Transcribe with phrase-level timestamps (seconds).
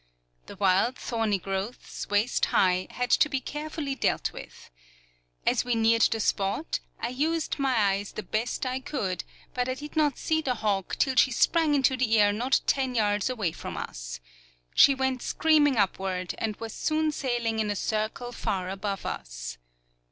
[0.47, 4.71] The wild, thorny growths, waist high, had to be carefully dealt with.
[5.45, 9.75] As we neared the spot, I used my eyes the best I could, but I
[9.75, 13.51] did not see the hawk till she sprang into the air not ten yards away
[13.51, 14.19] from us.
[14.73, 19.59] She went screaming upward, and was soon sailing in a circle far above us.